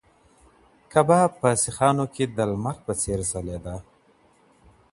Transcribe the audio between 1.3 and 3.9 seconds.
په سیخانو کې د لمر په څېر ځلېده.